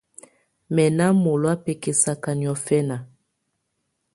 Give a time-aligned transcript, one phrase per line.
[0.73, 2.97] Mɛ̀ nà mɔ̀lɔ̀á bɛkɛsaka niɔ̀fɛna.